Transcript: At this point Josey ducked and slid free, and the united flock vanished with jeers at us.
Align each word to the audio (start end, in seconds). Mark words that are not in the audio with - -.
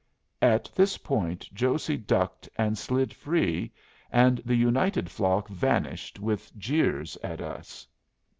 At 0.41 0.67
this 0.73 0.97
point 0.97 1.47
Josey 1.53 1.95
ducked 1.95 2.49
and 2.55 2.75
slid 2.75 3.13
free, 3.13 3.71
and 4.11 4.39
the 4.39 4.55
united 4.55 5.11
flock 5.11 5.47
vanished 5.47 6.19
with 6.19 6.51
jeers 6.57 7.17
at 7.17 7.39
us. 7.39 7.85